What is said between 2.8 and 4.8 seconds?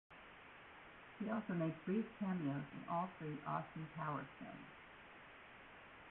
all three "Austin Powers" films.